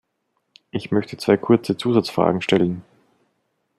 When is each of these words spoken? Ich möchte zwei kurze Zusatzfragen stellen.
Ich 0.71 0.89
möchte 0.89 1.15
zwei 1.17 1.37
kurze 1.37 1.77
Zusatzfragen 1.77 2.41
stellen. 2.41 2.83